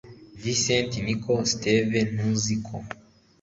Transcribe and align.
vincent 0.41 0.91
Niko 1.05 1.33
steve 1.53 1.99
ntuzi 2.11 2.55
ko 2.65 2.77